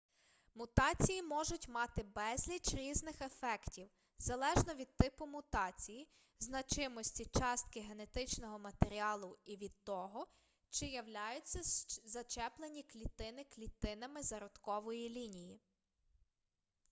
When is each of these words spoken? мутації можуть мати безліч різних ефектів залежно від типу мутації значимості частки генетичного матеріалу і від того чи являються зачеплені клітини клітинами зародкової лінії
мутації 0.55 1.23
можуть 1.23 1.67
мати 1.67 2.03
безліч 2.03 2.73
різних 2.73 3.21
ефектів 3.21 3.89
залежно 4.17 4.73
від 4.75 4.97
типу 4.97 5.25
мутації 5.25 6.07
значимості 6.39 7.25
частки 7.25 7.79
генетичного 7.81 8.59
матеріалу 8.59 9.37
і 9.45 9.57
від 9.57 9.83
того 9.83 10.27
чи 10.69 10.85
являються 10.85 11.59
зачеплені 12.05 12.83
клітини 12.83 13.43
клітинами 13.43 14.23
зародкової 14.23 15.09
лінії 15.09 15.61